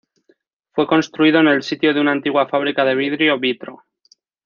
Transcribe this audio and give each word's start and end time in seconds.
Fue 0.71 0.87
construido 0.87 1.41
en 1.41 1.47
el 1.47 1.61
sitio 1.61 1.93
de 1.93 2.01
una 2.01 2.11
antigua 2.11 2.47
fábrica 2.47 2.83
de 2.83 2.95
vidrio 2.95 3.37
Vitro. 3.37 3.83